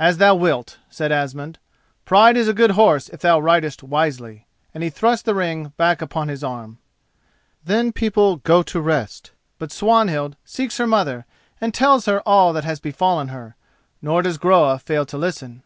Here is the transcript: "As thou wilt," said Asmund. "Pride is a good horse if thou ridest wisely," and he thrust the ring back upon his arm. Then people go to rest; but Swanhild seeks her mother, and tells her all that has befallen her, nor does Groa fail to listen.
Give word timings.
"As 0.00 0.18
thou 0.18 0.34
wilt," 0.34 0.78
said 0.90 1.12
Asmund. 1.12 1.60
"Pride 2.04 2.36
is 2.36 2.48
a 2.48 2.52
good 2.52 2.72
horse 2.72 3.08
if 3.10 3.20
thou 3.20 3.38
ridest 3.38 3.84
wisely," 3.84 4.48
and 4.74 4.82
he 4.82 4.90
thrust 4.90 5.24
the 5.26 5.34
ring 5.36 5.72
back 5.76 6.02
upon 6.02 6.26
his 6.26 6.42
arm. 6.42 6.78
Then 7.64 7.92
people 7.92 8.38
go 8.38 8.64
to 8.64 8.80
rest; 8.80 9.30
but 9.60 9.70
Swanhild 9.70 10.34
seeks 10.44 10.78
her 10.78 10.88
mother, 10.88 11.24
and 11.60 11.72
tells 11.72 12.06
her 12.06 12.20
all 12.26 12.52
that 12.52 12.64
has 12.64 12.80
befallen 12.80 13.28
her, 13.28 13.54
nor 14.02 14.22
does 14.22 14.38
Groa 14.38 14.76
fail 14.80 15.06
to 15.06 15.16
listen. 15.16 15.62